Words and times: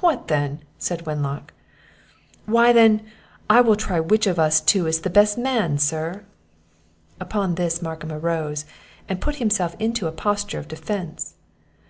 "What 0.00 0.28
then?" 0.28 0.62
said 0.76 1.06
Wenlock. 1.06 1.54
"Why, 2.44 2.74
then, 2.74 3.06
I 3.48 3.62
will 3.62 3.74
try 3.74 3.98
which 3.98 4.26
of 4.26 4.38
us 4.38 4.60
two 4.60 4.86
is 4.86 5.00
the 5.00 5.08
best 5.08 5.38
man, 5.38 5.78
sir!" 5.78 6.26
Upon 7.20 7.54
this 7.54 7.80
Markham 7.80 8.12
arose, 8.12 8.66
and 9.08 9.18
put 9.18 9.36
himself 9.36 9.74
into 9.78 10.08
a 10.08 10.12
posture 10.12 10.58
of 10.58 10.68
defence. 10.68 11.36